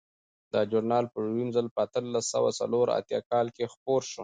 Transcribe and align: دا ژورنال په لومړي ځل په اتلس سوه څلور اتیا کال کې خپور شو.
دا 0.53 0.61
ژورنال 0.69 1.05
په 1.13 1.17
لومړي 1.23 1.47
ځل 1.55 1.67
په 1.75 1.79
اتلس 1.85 2.25
سوه 2.33 2.49
څلور 2.59 2.85
اتیا 2.99 3.19
کال 3.31 3.47
کې 3.55 3.71
خپور 3.73 4.01
شو. 4.11 4.19